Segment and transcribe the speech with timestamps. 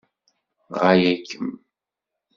[0.81, 1.47] Ɣaya-kem.